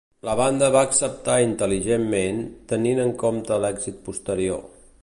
[0.27, 2.41] La banda va acceptar intel·ligentment,
[2.73, 4.69] tenint en compte l'èxit posterior.